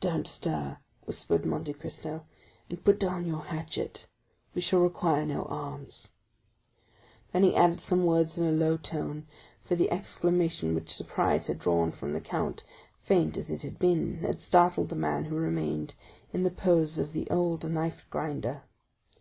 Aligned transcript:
"Don't 0.00 0.26
stir," 0.26 0.78
whispered 1.04 1.46
Monte 1.46 1.72
Cristo, 1.72 2.26
"and 2.68 2.82
put 2.84 2.98
down 2.98 3.26
your 3.28 3.44
hatchet; 3.44 4.08
we 4.52 4.60
shall 4.60 4.80
require 4.80 5.24
no 5.24 5.44
arms." 5.44 6.08
40154m 7.32 7.32
Then 7.32 7.42
he 7.44 7.54
added 7.54 7.80
some 7.80 8.04
words 8.04 8.36
in 8.36 8.44
a 8.48 8.50
low 8.50 8.76
tone, 8.76 9.28
for 9.62 9.76
the 9.76 9.88
exclamation 9.92 10.74
which 10.74 10.92
surprise 10.92 11.46
had 11.46 11.60
drawn 11.60 11.92
from 11.92 12.12
the 12.12 12.20
count, 12.20 12.64
faint 13.02 13.36
as 13.36 13.52
it 13.52 13.62
had 13.62 13.78
been, 13.78 14.16
had 14.18 14.40
startled 14.40 14.88
the 14.88 14.96
man 14.96 15.26
who 15.26 15.36
remained 15.36 15.94
in 16.32 16.42
the 16.42 16.50
pose 16.50 16.98
of 16.98 17.12
the 17.12 17.30
old 17.30 17.62
knife 17.70 18.04
grinder. 18.10 18.64